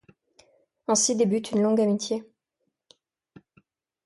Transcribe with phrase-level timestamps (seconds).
[0.87, 2.23] Ainsi débute une longue amitié.